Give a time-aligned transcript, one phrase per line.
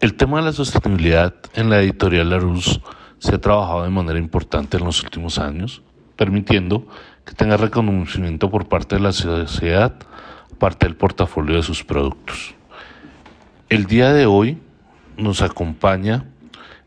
[0.00, 2.80] El tema de la sostenibilidad en la editorial Larousse
[3.18, 5.82] se ha trabajado de manera importante en los últimos años,
[6.14, 6.86] permitiendo
[7.24, 9.96] que tenga reconocimiento por parte de la sociedad,
[10.60, 12.54] parte del portafolio de sus productos.
[13.68, 14.58] El día de hoy
[15.16, 16.26] nos acompaña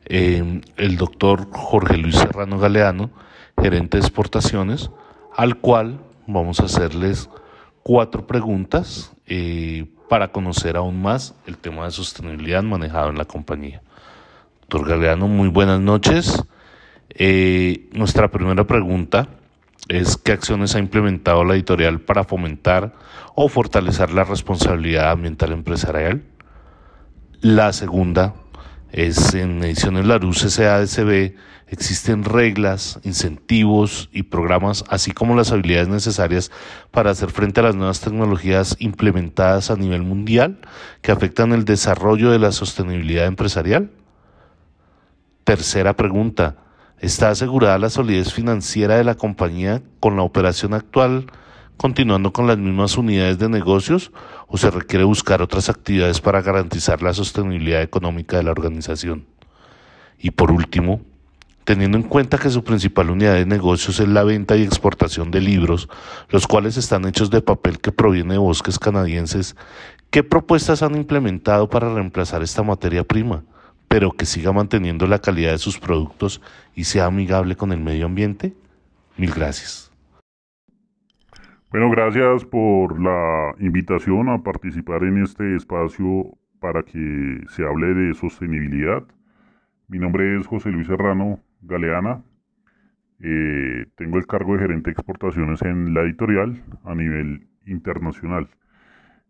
[0.06, 3.10] eh, el doctor Jorge Luis Serrano Galeano,
[3.62, 4.90] gerente de exportaciones,
[5.36, 7.30] al cual vamos a hacerles
[7.84, 13.82] cuatro preguntas eh, para conocer aún más el tema de sostenibilidad manejado en la compañía.
[14.60, 16.44] Doctor Galeano, muy buenas noches.
[17.12, 19.30] Eh, nuestra primera pregunta
[19.88, 22.92] es qué acciones ha implementado la editorial para fomentar
[23.36, 26.24] o fortalecer la responsabilidad ambiental empresarial.
[27.40, 28.34] La segunda
[28.92, 31.34] es en Ediciones Larus SADCB
[31.72, 36.52] existen reglas, incentivos y programas, así como las habilidades necesarias
[36.92, 40.60] para hacer frente a las nuevas tecnologías implementadas a nivel mundial
[41.02, 43.90] que afectan el desarrollo de la sostenibilidad empresarial.
[45.46, 46.58] Tercera pregunta,
[47.00, 51.28] ¿está asegurada la solidez financiera de la compañía con la operación actual
[51.78, 54.12] continuando con las mismas unidades de negocios
[54.48, 59.26] o se requiere buscar otras actividades para garantizar la sostenibilidad económica de la organización?
[60.20, 61.02] Y por último,
[61.64, 65.42] teniendo en cuenta que su principal unidad de negocios es la venta y exportación de
[65.42, 65.90] libros,
[66.30, 69.56] los cuales están hechos de papel que proviene de bosques canadienses,
[70.10, 73.44] ¿qué propuestas han implementado para reemplazar esta materia prima,
[73.88, 76.42] pero que siga manteniendo la calidad de sus productos
[76.76, 78.54] y sea amigable con el medio ambiente?
[79.18, 79.91] Mil gracias.
[81.72, 88.14] Bueno, gracias por la invitación a participar en este espacio para que se hable de
[88.14, 89.06] sostenibilidad.
[89.88, 92.24] Mi nombre es José Luis Serrano, Galeana.
[93.22, 98.50] Eh, tengo el cargo de gerente de exportaciones en la editorial a nivel internacional.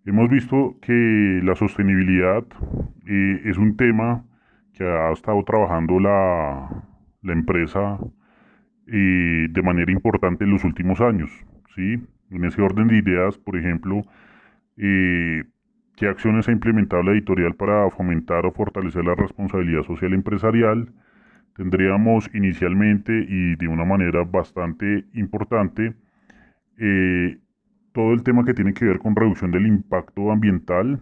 [0.08, 2.44] Hemos visto que la sostenibilidad
[3.05, 4.26] eh, es un tema
[4.73, 6.88] que ha estado trabajando la,
[7.22, 8.00] la empresa
[8.88, 11.30] eh, de manera importante en los últimos años.
[11.76, 12.02] ¿sí?
[12.31, 14.02] En ese orden de ideas, por ejemplo,
[14.75, 20.91] ¿qué acciones ha implementado la editorial para fomentar o fortalecer la responsabilidad social empresarial?
[21.55, 25.93] tendríamos inicialmente y de una manera bastante importante
[26.77, 27.37] eh,
[27.91, 30.99] todo el tema que tiene que ver con reducción del impacto ambiental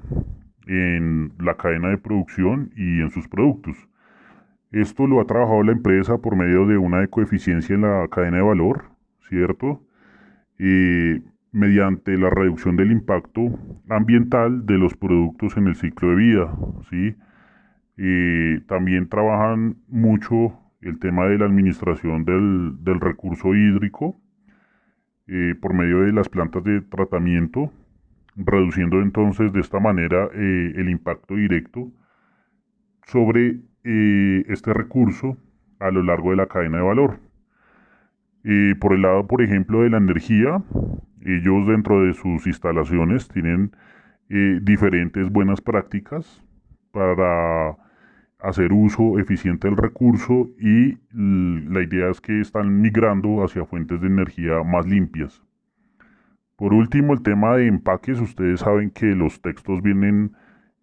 [0.68, 3.78] en la cadena de producción y en sus productos.
[4.72, 8.44] Esto lo ha trabajado la empresa por medio de una ecoeficiencia en la cadena de
[8.44, 8.84] valor,
[9.30, 9.82] ¿cierto?
[10.60, 13.58] Y mediante la reducción del impacto
[13.90, 16.56] ambiental de los productos en el ciclo de vida,
[16.90, 17.16] ¿sí?
[17.98, 24.16] y también trabajan mucho el tema de la administración del, recurso hídrico
[25.28, 27.72] eh, por medio de las plantas de tratamiento,
[28.36, 31.92] reduciendo entonces de esta manera eh, el impacto directo
[33.06, 35.36] sobre eh, este recurso
[35.80, 37.20] a lo largo de la cadena de valor.
[38.80, 40.64] Por el lado, por ejemplo, de la energía,
[41.26, 43.72] ellos dentro de sus instalaciones tienen
[44.62, 46.44] diferentes buenas prácticas
[46.92, 47.76] para
[48.40, 54.08] hacer uso eficiente del recurso y la idea es que están migrando hacia fuentes de
[54.08, 55.44] energía más limpias.
[56.56, 58.20] Por último, el tema de empaques.
[58.20, 60.34] Ustedes saben que los textos vienen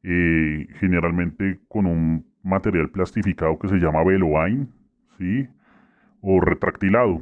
[0.02, 4.68] eh, generalmente con un material plastificado que se llama veloine,
[5.18, 5.48] ¿sí?
[6.22, 7.20] O retractilado.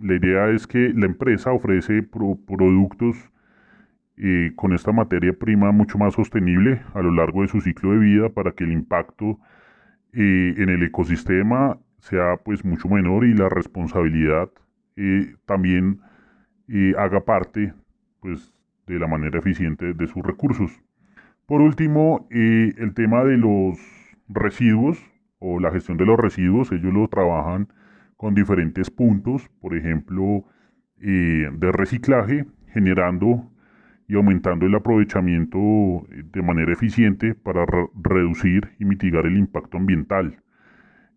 [0.00, 3.16] La idea es que la empresa ofrece productos
[4.16, 7.98] eh, con esta materia prima mucho más sostenible a lo largo de su ciclo de
[7.98, 9.38] vida para que el impacto
[10.12, 14.50] en el ecosistema sea pues mucho menor y la responsabilidad
[14.96, 16.00] eh, también
[16.68, 17.72] eh, haga parte
[18.20, 18.52] pues
[18.86, 20.70] de la manera eficiente de sus recursos.
[21.46, 23.78] Por último, eh, el tema de los
[24.28, 24.98] residuos
[25.38, 27.68] o la gestión de los residuos, ellos lo trabajan
[28.16, 30.44] con diferentes puntos, por ejemplo,
[30.96, 33.50] de reciclaje, generando
[34.08, 35.58] y aumentando el aprovechamiento
[36.08, 37.64] de manera eficiente para
[37.94, 40.42] reducir y mitigar el impacto ambiental.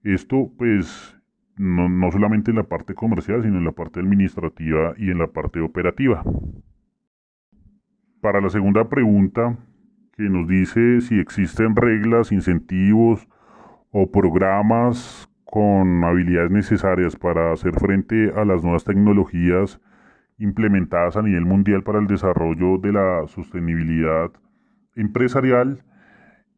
[0.04, 1.18] Esto pues
[1.58, 5.28] no, no, solamente en la parte comercial, sino en la parte administrativa y en la
[5.28, 6.24] parte operativa.
[8.22, 9.58] Para la segunda pregunta,
[10.14, 13.28] que nos dice si existen reglas, incentivos
[13.92, 19.80] o programas con habilidades necesarias para hacer frente a las nuevas tecnologías
[20.38, 24.32] implementadas a nivel mundial para el desarrollo de la sostenibilidad
[24.96, 25.84] empresarial,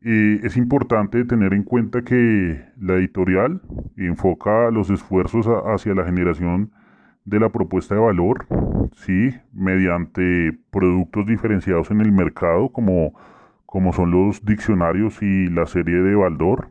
[0.02, 3.62] eh, es importante tener en cuenta que la editorial
[3.98, 6.72] enfoca los esfuerzos hacia la generación
[7.26, 8.48] de la propuesta de valor,
[8.94, 9.36] ¿sí?
[9.54, 13.14] mediante productos diferenciados en el mercado como,
[13.66, 16.68] como son los diccionarios y la serie de Baldor,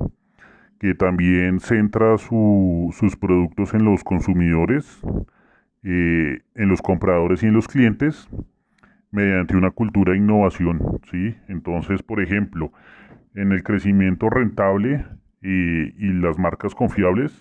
[0.78, 5.00] que también centra sus productos en los consumidores,
[5.82, 8.28] eh, en los compradores y en los clientes,
[9.10, 11.00] mediante una cultura de innovación.
[11.10, 11.34] ¿sí?
[11.48, 12.72] Entonces, por ejemplo,
[13.34, 15.04] en el crecimiento rentable
[15.42, 17.32] y, las marcas confiables,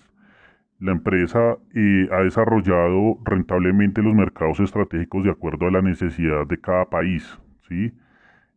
[0.78, 6.60] la empresa eh, ha desarrollado rentablemente los mercados estratégicos de acuerdo a la necesidad de
[6.60, 7.38] cada país.
[7.68, 7.92] ¿sí?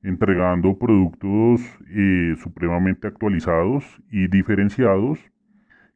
[0.04, 5.20] Entregando productos eh, supremamente actualizados y diferenciados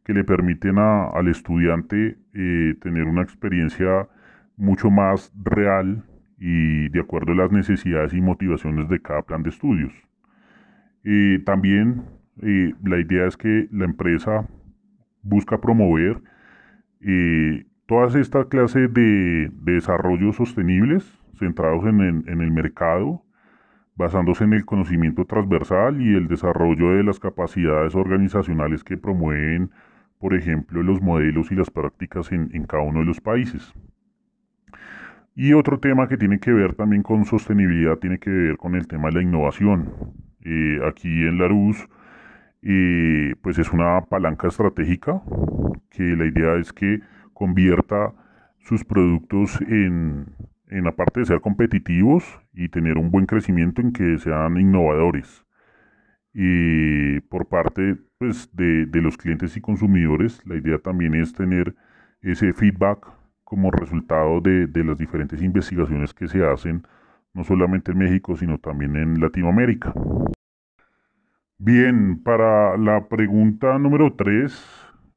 [0.04, 4.08] que le permiten al estudiante eh, tener una experiencia
[4.56, 6.04] mucho más real
[6.38, 9.94] y de acuerdo a las necesidades y motivaciones de cada plan de estudios.
[11.04, 12.04] Eh, también
[12.38, 14.46] la idea es que la empresa
[15.24, 16.22] busca promover
[17.86, 21.06] todas esta clase de, desarrollos sostenibles
[21.40, 23.25] centrados en el mercado
[23.96, 29.72] basándose en el conocimiento transversal y el desarrollo de las capacidades organizacionales que promueven,
[30.20, 33.74] por ejemplo, los modelos y las prácticas en, cada uno de los países.
[35.34, 38.88] Y otro tema que tiene que ver también con sostenibilidad tiene que ver con el
[38.88, 40.14] tema de la innovación.
[40.42, 41.88] Eh, aquí en Larus,
[42.62, 45.22] eh, pues es una palanca estratégica
[45.90, 47.02] que la idea es que
[47.34, 48.14] convierta
[48.60, 50.26] sus productos en,
[50.76, 55.46] en la parte de ser competitivos y tener un buen crecimiento en que sean innovadores.
[56.34, 61.74] Y por parte pues, de, los clientes y consumidores, la idea también es tener
[62.22, 63.08] ese feedback
[63.46, 66.86] como resultado de, de las diferentes investigaciones que se hacen,
[67.34, 69.94] no solamente en México, sino también en Latinoamérica.
[71.58, 74.54] Bien, para la pregunta número 3,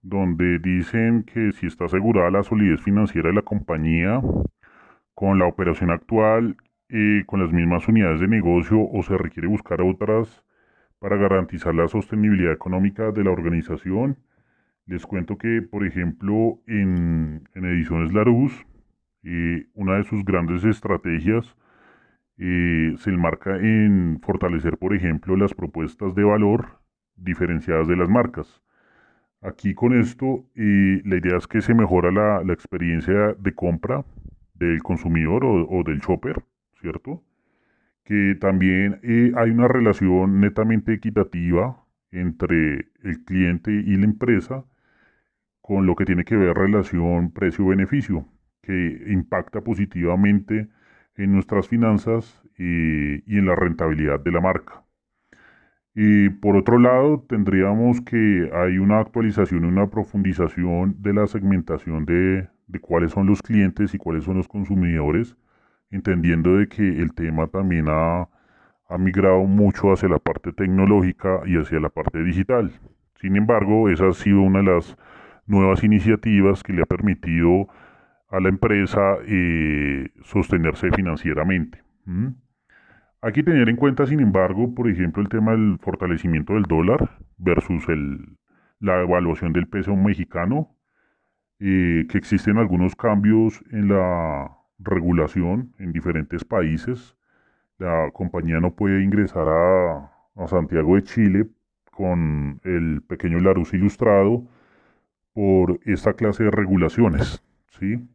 [0.03, 4.21] donde dicen que si está asegurada la solidez financiera de la compañía,
[5.19, 6.57] con la operación actual
[7.27, 10.45] con las mismas unidades de negocio o se requiere buscar otras
[11.01, 14.17] para garantizar la sostenibilidad económica de la organización.
[14.87, 18.65] Les cuento que, por ejemplo, en, Ediciones Larus,
[19.25, 21.57] eh, una de sus grandes estrategias
[22.39, 26.79] eh, se enmarca en fortalecer, por ejemplo, las propuestas de valor
[27.17, 28.63] diferenciadas de las marcas.
[29.41, 34.05] Aquí con esto, eh, la idea es que se mejora la, la experiencia de compra
[34.59, 36.45] del consumidor o, del shopper,
[36.81, 37.23] ¿cierto?
[38.05, 44.65] Que también eh, hay una relación netamente equitativa entre el cliente y la empresa
[45.61, 48.27] con lo que tiene que ver relación precio-beneficio,
[48.63, 50.69] que impacta positivamente
[51.17, 54.85] en nuestras finanzas y, y en la rentabilidad de la marca.
[55.95, 62.05] Y por otro lado, tendríamos que hay una actualización y una profundización de la segmentación
[62.07, 65.37] de, de cuáles son los clientes y cuáles son los consumidores,
[65.91, 68.29] entendiendo de que el tema también ha,
[68.99, 72.73] migrado mucho hacia la parte tecnológica y hacia la parte digital.
[73.21, 74.97] Sin embargo, esa ha sido una de las
[75.47, 77.69] nuevas iniciativas que le ha permitido
[78.31, 81.83] a la empresa eh, sostenerse financieramente.
[83.21, 87.11] Hay que tener en cuenta, sin embargo, por ejemplo, el tema del fortalecimiento del dólar
[87.37, 87.87] versus
[88.81, 90.78] la evaluación del peso mexicano
[91.61, 97.17] eh, que existen algunos cambios en la regulación en diferentes países.
[97.79, 100.13] La compañía no puede ingresar a,
[100.47, 101.49] Santiago de Chile
[101.91, 104.47] con el pequeño Larus ilustrado
[105.33, 107.43] por esta clase de regulaciones,
[107.79, 108.09] ¿sí?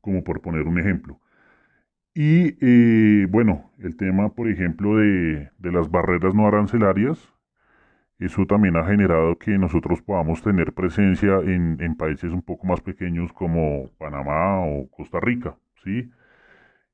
[0.00, 1.20] Como por poner un ejemplo.
[2.12, 7.32] Y eh, bueno, el tema, por ejemplo, de, de las barreras no arancelarias,
[8.18, 13.32] eso también ha generado que nosotros podamos tener presencia en, países un poco más pequeños
[13.32, 16.10] como Panamá o Costa Rica, ¿sí?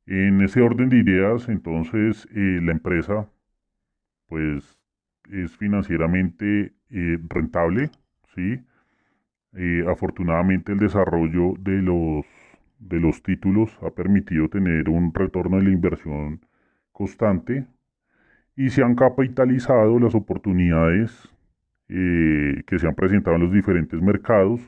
[0.06, 3.28] En ese orden de ideas, entonces, eh, la empresa,
[4.28, 4.78] pues,
[5.30, 7.90] es financieramente eh, rentable,
[8.34, 8.60] ¿sí?
[9.54, 12.26] Eh, afortunadamente el desarrollo de los,
[12.78, 16.40] de los títulos ha permitido tener un retorno de la inversión
[16.92, 17.66] constante,
[18.56, 21.28] y se han capitalizado las oportunidades
[21.88, 24.60] eh, que se han presentado en los diferentes mercados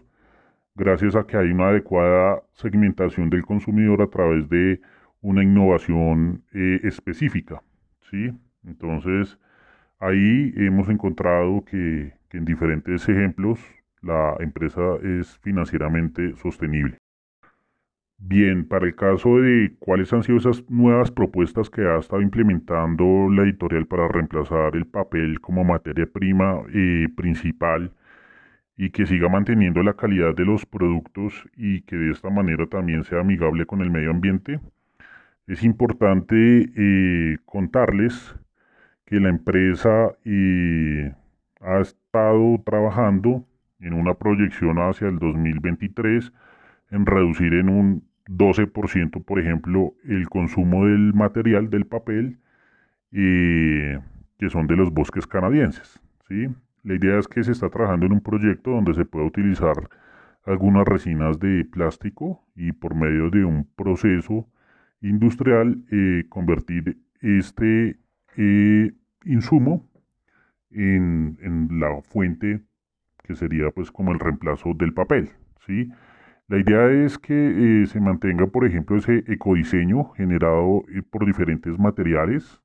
[0.74, 4.80] gracias a que hay una adecuada segmentación del consumidor a través de
[5.22, 7.62] una innovación eh, específica.
[8.10, 8.30] ¿sí?
[8.64, 9.38] Entonces,
[9.98, 13.58] ahí hemos encontrado que en diferentes ejemplos
[14.02, 16.98] la empresa es financieramente sostenible.
[18.18, 23.28] Bien, para el caso de cuáles han sido esas nuevas propuestas que ha estado implementando
[23.30, 27.92] la editorial para reemplazar el papel como materia prima eh, principal
[28.76, 33.04] y que siga manteniendo la calidad de los productos y que de esta manera también
[33.04, 34.60] sea amigable con el medio ambiente,
[35.46, 36.36] es importante
[36.76, 38.36] eh, contarles
[39.06, 41.14] que la empresa eh,
[41.60, 43.44] ha estado trabajando
[43.80, 46.32] en una proyección hacia el 2023
[46.90, 52.38] en reducir en un 12%, por ejemplo, el consumo del material del papel
[53.12, 53.98] eh,
[54.38, 56.00] que son de los bosques canadienses.
[56.28, 56.48] ¿sí?
[56.82, 59.74] La idea es que se está trabajando en un proyecto donde se pueda utilizar
[60.44, 64.48] algunas resinas de plástico y por medio de un proceso
[65.00, 67.98] industrial eh, convertir este
[68.36, 68.92] eh,
[69.24, 69.88] insumo
[70.70, 72.60] en, en, la fuente
[73.24, 75.30] que sería pues como el reemplazo del papel.
[75.66, 75.90] ¿sí?
[76.48, 82.60] La idea es que eh, se mantenga, por ejemplo, ese ecodiseño generado por diferentes materiales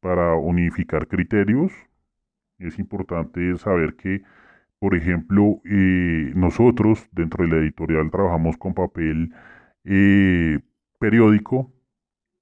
[0.00, 1.72] para unificar criterios.
[2.58, 4.22] Es importante saber que,
[4.78, 9.32] por ejemplo, eh, nosotros dentro de la editorial trabajamos con papel
[9.84, 10.60] eh,
[10.98, 11.72] periódico,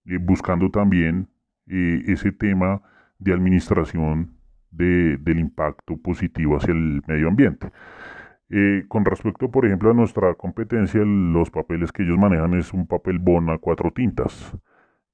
[0.06, 1.28] eh, buscando también
[1.68, 2.80] ese tema
[3.18, 4.36] de administración
[4.70, 7.72] del impacto positivo hacia el medio ambiente.
[8.88, 13.18] Con respecto, por ejemplo, a nuestra competencia, los papeles que ellos manejan es un papel
[13.18, 14.56] bona cuatro tintas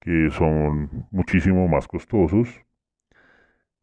[0.02, 2.48] que son muchísimo más costosos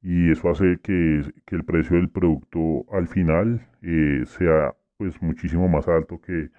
[0.01, 5.87] y eso hace que, el precio del producto al final eh, sea pues muchísimo más
[5.87, 6.49] alto que,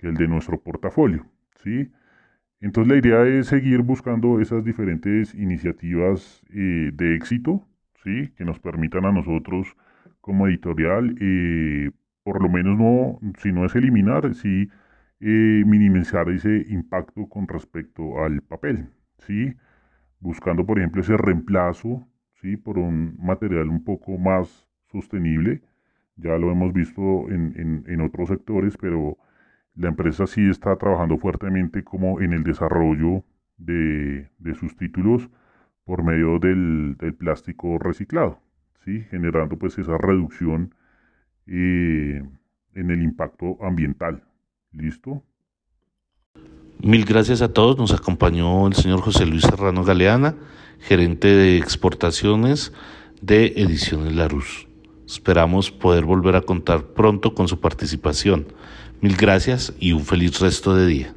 [0.00, 1.26] el de nuestro portafolio,
[1.62, 1.92] ¿sí?
[2.60, 7.64] Entonces la idea es seguir buscando esas diferentes iniciativas eh, de éxito,
[8.02, 8.32] ¿sí?
[8.36, 9.76] Que nos permitan a nosotros
[10.20, 14.68] como editorial, eh, por lo menos no, si no es eliminar, sí
[15.22, 18.88] minimizar ese impacto con respecto al papel,
[19.18, 19.54] ¿sí?
[20.20, 22.06] buscando, por ejemplo, ese reemplazo
[22.40, 22.56] ¿sí?
[22.56, 25.62] por un material un poco más sostenible.
[26.16, 29.16] Ya lo hemos visto en, otros sectores, pero
[29.74, 33.24] la empresa sí está trabajando fuertemente como en el desarrollo
[33.56, 35.30] de, sus títulos
[35.84, 38.40] por medio del, plástico reciclado,
[38.84, 39.02] ¿sí?
[39.10, 40.74] generando pues esa reducción
[41.46, 42.22] eh,
[42.74, 44.22] en el impacto ambiental.
[44.72, 45.22] ¿Listo?
[46.80, 47.78] Mil gracias a todos.
[47.78, 50.34] Nos acompañó el señor José Luis Serrano Galeana,
[50.80, 52.72] gerente de exportaciones
[53.20, 54.66] de Ediciones Larus.
[55.06, 58.46] Esperamos poder volver a contar pronto con su participación.
[59.00, 61.14] Mil gracias y un feliz resto de día.